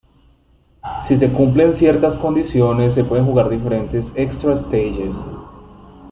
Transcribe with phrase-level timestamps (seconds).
[1.03, 5.23] Si se cumplen ciertas condiciones, se pueden jugar diferentes Extra Stages.